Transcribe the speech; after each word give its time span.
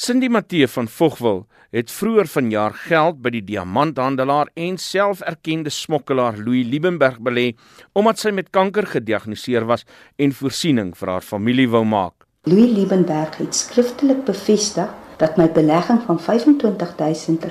Cindy 0.00 0.28
Matthee 0.28 0.68
van 0.68 0.88
Vogwel 0.88 1.46
het 1.70 1.90
vroeër 1.92 2.28
vanjaar 2.32 2.72
geld 2.72 3.18
by 3.20 3.34
die 3.34 3.42
diamanthandelaar 3.44 4.48
en 4.56 4.78
selferkende 4.80 5.68
smokkelaar 5.68 6.38
Louis 6.40 6.64
Liebenberg 6.64 7.18
belê 7.26 7.42
omdat 7.92 8.22
sy 8.22 8.30
met 8.32 8.46
kanker 8.48 8.86
gediagnoseer 8.88 9.66
was 9.68 9.84
en 10.16 10.32
voorsiening 10.38 10.94
vir 10.96 11.10
haar 11.12 11.26
familie 11.26 11.66
wou 11.68 11.82
maak. 11.84 12.24
Louis 12.48 12.72
Liebenberg 12.78 13.36
het 13.42 13.58
skriftelik 13.58 14.22
bevestig 14.24 14.88
dat 15.20 15.36
my 15.36 15.50
belegging 15.58 16.00
van 16.06 16.16
R25000 16.16 17.44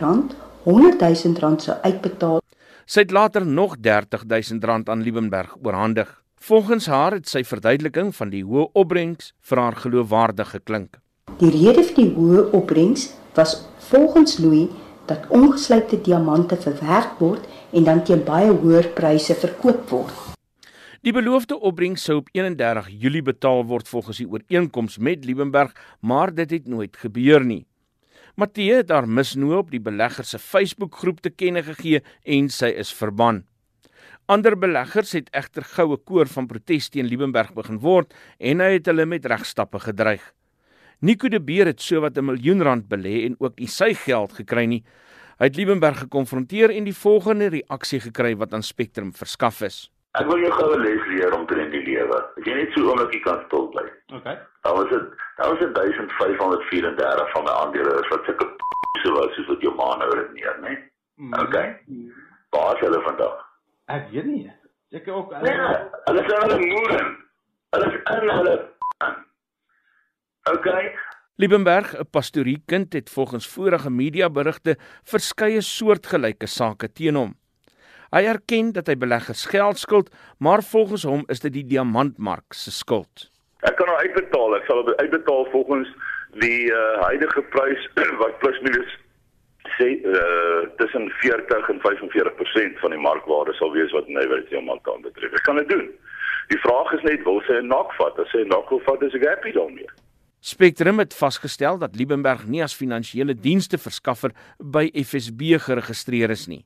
R100000 0.65 1.61
sou 1.67 1.75
uitbetaal. 1.83 2.41
Sy 2.89 3.03
het 3.05 3.13
later 3.13 3.45
nog 3.45 3.77
R30000 3.77 4.89
aan 4.89 5.05
Liebenberg 5.05 5.53
oorhandig. 5.61 6.09
Volgens 6.41 6.89
haar 6.89 7.13
het 7.19 7.29
sy 7.29 7.43
verduideliking 7.45 8.09
van 8.15 8.33
die 8.33 8.41
hoë 8.41 8.71
opbrengs 8.73 9.35
vir 9.51 9.61
haar 9.61 9.77
geloofwaardig 9.85 10.49
geklink. 10.57 10.97
Die 11.39 11.53
rede 11.53 11.85
vir 11.87 11.95
die 11.95 12.09
hoë 12.17 12.41
opbrengs 12.57 13.05
was 13.37 13.53
volgens 13.87 14.41
Louis 14.43 14.67
dat 15.07 15.29
ongeslypte 15.31 15.95
diamante 16.03 16.57
verwerk 16.59 17.13
word 17.23 17.45
en 17.71 17.85
dan 17.87 18.01
teen 18.03 18.25
baie 18.27 18.49
hoër 18.51 18.89
pryse 18.97 19.37
verkoop 19.39 19.85
word. 19.87 20.17
Die 20.99 21.13
beloofde 21.15 21.55
opbrengs 21.55 22.03
sou 22.03 22.17
op 22.19 22.27
31 22.35 22.89
Julie 22.91 23.21
betaal 23.23 23.63
word 23.69 23.87
volgens 23.87 24.19
die 24.19 24.27
ooreenkoms 24.27 24.97
met 24.99 25.23
Liebenberg, 25.23 25.71
maar 26.03 26.33
dit 26.35 26.51
het 26.51 26.67
nooit 26.67 26.99
gebeur 26.99 27.45
nie. 27.47 27.63
Matthee 28.35 28.81
het 28.81 28.91
haar 28.91 29.07
misnoop 29.07 29.69
op 29.69 29.71
die 29.71 29.79
belegger 29.79 30.27
se 30.27 30.41
Facebookgroep 30.43 31.21
te 31.23 31.31
kenne 31.31 31.63
gegee 31.63 32.01
en 32.27 32.49
sy 32.51 32.73
is 32.83 32.91
verban. 32.91 33.45
Ander 34.27 34.59
beleggers 34.59 35.15
het 35.15 35.31
egter 35.31 35.63
goue 35.63 36.01
koor 36.03 36.27
van 36.27 36.51
protes 36.51 36.91
teen 36.91 37.07
Liebenberg 37.07 37.55
begin 37.55 37.79
word 37.79 38.11
en 38.39 38.59
hy 38.59 38.73
het 38.75 38.91
hulle 38.91 39.07
met 39.07 39.31
regstappe 39.31 39.79
gedreig. 39.87 40.27
Nico 41.01 41.29
de 41.29 41.39
Beer 41.39 41.65
het 41.65 41.81
sowat 41.81 42.17
'n 42.17 42.25
miljoen 42.25 42.61
rand 42.61 42.87
belê 42.87 43.25
en 43.25 43.35
ook 43.39 43.59
nie 43.59 43.67
sy 43.67 43.93
geld 43.93 44.33
gekry 44.33 44.65
nie. 44.65 44.83
Hy 45.39 45.45
het 45.45 45.55
Liebenberg 45.55 45.99
gekonfronteer 45.99 46.69
en 46.69 46.83
die 46.83 46.95
volgende 46.95 47.47
reaksie 47.47 47.99
gekry 47.99 48.35
wat 48.35 48.53
aan 48.53 48.63
Spectrum 48.63 49.13
verskaf 49.13 49.61
is. 49.61 49.89
Ek 50.19 50.25
wil 50.27 50.39
jou 50.39 50.51
goue 50.51 50.79
les 50.79 51.05
leer 51.07 51.33
om 51.37 51.45
te 51.47 51.55
in 51.55 51.69
die 51.71 51.83
lewe. 51.85 52.17
As 52.37 52.43
jy 52.43 52.53
net 52.53 52.73
so 52.75 52.81
oomlikie 52.83 53.21
kan 53.21 53.39
stil 53.45 53.69
bly. 53.71 53.85
Okay. 54.17 54.35
Dan 54.63 54.75
was 54.75 54.89
dit 54.89 55.05
dan 55.37 55.49
was 55.49 55.59
dit 55.59 55.75
1534 55.75 57.31
van 57.31 57.43
my 57.43 57.51
aandele 57.51 57.93
is 58.01 58.07
wat 58.09 58.25
sulke 58.25 58.47
so 59.03 59.13
was 59.13 59.35
soos 59.35 59.47
wat 59.47 59.61
jou 59.61 59.75
ma 59.75 59.95
nou 59.95 60.09
redeneer, 60.15 60.57
né? 60.59 60.75
Mm. 61.15 61.33
Okay. 61.33 61.79
Waar 62.49 62.75
is 62.75 62.81
hulle 62.81 63.01
vandag? 63.01 63.45
Ek 63.85 64.11
weet 64.11 64.25
nie. 64.25 64.51
Ek 64.91 65.07
ook 65.07 65.31
hulle 65.31 65.47
ja, 65.47 65.89
Hulle 66.05 66.25
is 66.25 66.33
hulle 66.33 66.59
moeder. 66.65 67.07
Hulle 67.71 67.87
is 67.87 67.95
in 67.95 68.29
hulle 68.35 68.57
Okay. 70.49 70.95
Liebenberg, 71.35 71.93
'n 71.95 72.09
pastoriekind 72.11 72.93
het 72.93 73.09
volgens 73.09 73.47
vorige 73.47 73.89
mediaberigte 73.89 74.77
verskeie 75.03 75.61
soortgelyke 75.61 76.47
sake 76.47 76.91
teen 76.91 77.15
hom. 77.15 77.35
Hy 78.09 78.23
erken 78.25 78.71
dat 78.71 78.87
hy 78.87 78.95
beleggers 78.97 79.45
geld 79.45 79.77
skuld, 79.77 80.09
maar 80.37 80.63
volgens 80.63 81.03
hom 81.03 81.23
is 81.27 81.39
dit 81.39 81.53
die 81.53 81.65
diamantmark 81.65 82.53
se 82.53 82.71
skuld. 82.71 83.29
Ek 83.61 83.75
kan 83.75 83.87
nou 83.87 83.97
uitbetaal, 83.97 84.55
ek 84.55 84.65
sal 84.65 84.95
uitbetaal 84.97 85.45
volgens 85.51 85.87
die 86.41 86.71
uh, 86.73 87.01
huidige 87.05 87.41
prys 87.53 87.89
wat 88.21 88.39
plus 88.39 88.59
minus 88.65 88.97
sê 89.77 90.01
uh, 90.01 90.65
tussen 90.81 91.09
40 91.21 91.69
en 91.69 91.81
45% 91.85 92.79
van 92.81 92.91
die 92.91 93.03
markwaarde 93.05 93.53
sal 93.53 93.71
wees 93.71 93.91
wat 93.91 94.09
weer 94.09 94.45
diamant 94.49 94.81
kan 94.83 95.01
betref. 95.01 95.33
Ek 95.33 95.45
kan 95.45 95.61
dit 95.61 95.69
doen. 95.69 95.87
Die 96.49 96.59
vraag 96.65 96.93
is 96.97 97.05
net 97.05 97.23
wil 97.23 97.41
sy 97.45 97.61
'n 97.61 97.67
nak 97.69 97.93
vat? 98.01 98.19
As 98.19 98.31
sy 98.33 98.41
'n 98.41 98.49
nak 98.49 98.69
wil 98.69 98.81
vat, 98.89 99.03
is 99.03 99.13
ek 99.13 99.27
happy 99.29 99.51
daarmee. 99.53 99.87
Spectrum 100.39 100.99
het 100.99 101.13
vasgestel 101.13 101.77
dat 101.77 101.95
Liebenberg 101.99 102.45
nie 102.47 102.61
as 102.63 102.75
finansiële 102.75 103.33
dienste 103.35 103.77
verskaffer 103.77 104.31
by 104.57 104.85
FSB 104.95 105.57
geregistreer 105.59 106.31
is 106.31 106.45
nie. 106.47 106.61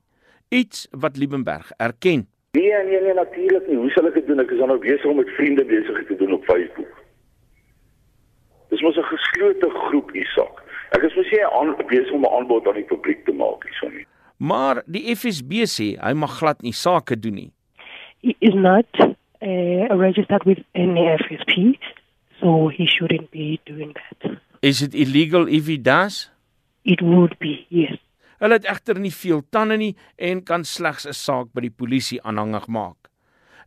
Iets 0.54 0.86
wat 0.92 1.16
Liebenberg 1.18 1.72
erken. 1.82 2.28
Nee, 2.54 2.70
nee, 2.86 3.00
nee, 3.02 3.14
natuurlik 3.14 3.66
nie. 3.66 3.76
Hoe 3.76 3.90
sal 3.90 4.06
ek 4.06 4.20
dit 4.20 4.28
doen? 4.30 4.44
Ek 4.44 4.52
is 4.54 4.62
nou 4.62 4.78
besig 4.78 5.08
om 5.10 5.18
met 5.18 5.32
vriende 5.34 5.64
besig 5.66 6.04
te 6.06 6.18
doen 6.20 6.36
op 6.36 6.46
Facebook. 6.46 7.02
Dis 8.70 8.82
mos 8.86 8.96
'n 8.96 9.10
geslote 9.10 9.70
groep 9.70 10.14
Isak. 10.14 10.62
Ek 10.94 11.02
is 11.02 11.14
mos 11.16 11.30
nie 11.30 11.42
aan 11.46 11.74
besig 11.86 12.12
om 12.12 12.22
'n 12.22 12.34
aanbod 12.36 12.68
aan 12.68 12.78
die 12.78 12.90
publiek 12.94 13.24
te 13.24 13.32
maak 13.32 13.66
hierson 13.66 13.94
nie. 13.94 14.06
Maar 14.38 14.82
die 14.86 15.16
FSB 15.16 15.66
sê 15.66 15.98
hy 15.98 16.12
mag 16.12 16.38
glad 16.38 16.62
nie 16.62 16.72
sake 16.72 17.18
doen 17.18 17.34
nie. 17.34 17.52
He 18.22 18.36
is 18.38 18.54
not 18.54 18.86
uh, 18.98 19.88
registered 19.98 20.44
with 20.44 20.62
any 20.74 21.16
FSP 21.18 21.74
so 22.44 22.68
he 22.68 22.84
shouldn't 22.86 23.30
be 23.30 23.58
doing 23.64 23.96
that. 23.96 24.36
Is 24.60 24.82
it 24.82 24.94
illegal 24.94 25.48
if 25.48 25.66
he 25.66 25.78
does? 25.78 26.28
It 26.84 27.00
would 27.00 27.38
be, 27.40 27.64
yes. 27.72 27.96
Hulle 28.42 28.58
het 28.58 28.66
egter 28.68 28.98
nie 29.00 29.12
veel 29.14 29.40
tande 29.54 29.78
nie 29.80 29.94
en 30.20 30.42
kan 30.44 30.64
slegs 30.68 31.06
'n 31.08 31.16
saak 31.16 31.48
by 31.54 31.62
die 31.64 31.76
polisie 31.80 32.20
aanhangig 32.20 32.66
maak. 32.68 33.08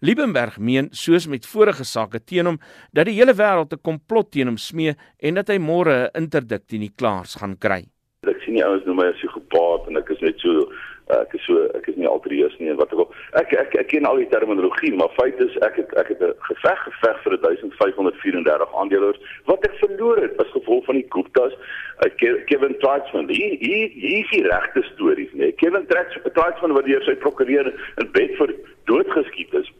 Liebenberg 0.02 0.60
meen 0.60 0.90
soos 0.92 1.26
met 1.28 1.46
vorige 1.46 1.84
sake 1.84 2.20
teen 2.20 2.46
hom 2.46 2.60
dat 2.94 3.06
die 3.06 3.18
hele 3.18 3.34
wêreld 3.34 3.74
'n 3.74 3.82
komplot 3.82 4.32
teen 4.32 4.48
hom 4.48 4.58
smee 4.58 4.96
en 5.20 5.34
dat 5.34 5.50
hy 5.50 5.58
môre 5.58 6.12
'n 6.14 6.24
interdikt 6.24 6.74
in 6.74 6.82
die 6.82 6.94
klaars 6.96 7.36
gaan 7.36 7.58
kry. 7.58 7.90
Ek 8.25 8.39
sien 8.41 8.55
nie 8.57 8.66
ouens 8.66 8.85
noem 8.85 8.97
my 8.97 9.07
as 9.11 9.23
'n 9.23 9.29
gepaard 9.29 9.88
en 9.88 9.97
ek 9.97 10.09
is 10.09 10.22
net 10.25 10.39
so 10.41 10.69
Uh, 11.07 11.22
ek 11.23 11.38
is 11.38 11.44
so 11.47 11.55
ek 11.72 11.85
is 11.88 11.95
nie 11.95 12.07
altreus 12.07 12.55
nie 12.59 12.67
en 12.67 12.75
wat 12.75 12.91
ek 12.91 13.00
wil 13.00 13.05
ek, 13.39 13.53
ek 13.55 13.75
ek 13.79 13.88
ken 13.94 14.07
al 14.09 14.17
die 14.19 14.28
terminologie 14.28 14.89
maar 15.00 15.13
feit 15.16 15.38
is 15.39 15.53
ek 15.63 15.78
het 15.79 15.94
ek 16.01 16.09
het 16.11 16.19
'n 16.19 16.33
geveg 16.47 16.81
geveg 16.83 17.22
vir 17.23 17.38
1534 17.45 18.75
aandeelhouers 18.75 19.22
wat 19.47 19.63
ek 19.63 19.78
verloor 19.79 20.19
het 20.19 20.35
as 20.44 20.51
gevolg 20.51 20.83
van 20.83 21.00
die 21.00 21.07
Gupta's 21.16 21.55
uh, 22.03 22.11
Kevin 22.51 22.75
Trautman 22.83 23.31
hier 23.31 23.55
hier 23.63 23.88
hier 23.95 24.28
die 24.34 24.44
regte 24.51 24.84
stories 24.91 25.31
nê 25.31 25.53
Kevin 25.55 25.88
Trautman 25.88 26.75
wat 26.75 26.91
deur 26.91 27.07
sy 27.07 27.16
prokureur 27.16 27.72
in 27.72 28.11
Bedford 28.11 28.59
doodgeskiet 28.91 29.55
is 29.63 29.72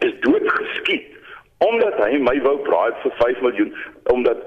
is 0.00 0.16
doodgeskiet 0.24 1.12
omdat 1.60 2.00
hy 2.00 2.16
my 2.24 2.38
wou 2.40 2.56
braai 2.64 2.96
vir 3.04 3.12
5 3.20 3.44
miljoen 3.44 3.76
omdat 4.16 4.40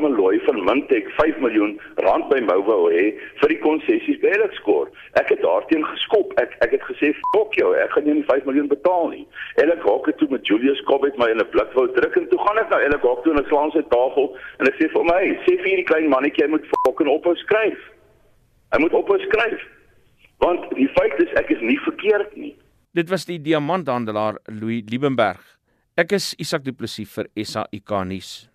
Malloy 0.00 0.40
van 0.44 0.64
Mintech 0.64 1.08
5 1.16 1.38
miljoen 1.44 1.80
rand 1.96 2.28
by 2.30 2.38
my 2.40 2.56
wou 2.68 2.88
hê 2.92 3.04
vir 3.40 3.52
die 3.52 3.58
konsessies 3.60 4.18
by 4.22 4.32
Elixkor. 4.36 4.88
Ek 5.20 5.28
het 5.32 5.42
daarteen 5.44 5.84
geskop. 5.84 6.32
Ek 6.40 6.54
ek 6.64 6.76
het 6.76 6.86
gesê 6.88 7.12
fok 7.34 7.56
jou, 7.60 7.72
ek 7.76 7.92
gaan 7.94 8.08
jou 8.08 8.16
nie 8.16 8.26
5 8.30 8.48
miljoen 8.48 8.70
betaal 8.72 9.10
nie. 9.12 9.24
En 9.62 9.72
ek 9.74 9.84
hok 9.84 10.08
toe 10.20 10.28
met 10.32 10.48
Julius 10.48 10.80
Cobbett 10.88 11.18
my 11.20 11.28
in 11.34 11.42
'n 11.44 11.50
blik 11.52 11.76
wou 11.76 11.86
druk 11.98 12.16
en 12.16 12.28
toe 12.32 12.40
gaan 12.46 12.62
ek 12.64 12.70
nou 12.70 12.80
en 12.86 12.96
ek 12.96 13.04
hok 13.08 13.22
toe 13.24 13.32
en 13.32 13.42
ek 13.44 13.52
slaan 13.52 13.72
sy 13.76 13.84
tafel 13.92 14.32
en 14.60 14.66
ek 14.72 14.80
sê 14.80 14.88
vir 14.96 15.04
my, 15.12 15.22
sê 15.44 15.52
vir 15.60 15.68
hierdie 15.70 15.90
klein 15.90 16.08
mannetjie 16.08 16.44
hy 16.44 16.50
moet 16.50 16.64
en 17.00 17.08
ophou 17.08 17.34
skryf. 17.36 17.80
Hy 18.72 18.78
moet 18.80 18.94
ophou 18.94 19.18
skryf. 19.18 19.60
Want 20.38 20.70
die 20.76 20.88
feit 20.96 21.20
is 21.20 21.32
ek 21.36 21.50
is 21.50 21.60
nie 21.60 21.78
verkeerd 21.84 22.36
nie. 22.36 22.56
Dit 22.94 23.10
was 23.10 23.24
die 23.24 23.38
diamanthandelaar 23.38 24.38
Louis 24.48 24.84
Liebenberg. 24.88 25.40
Ek 25.96 26.12
is 26.12 26.34
Isak 26.38 26.64
Du 26.64 26.72
Plessis 26.72 27.08
vir 27.12 27.28
SAIK 27.36 27.90
nuus. 28.04 28.48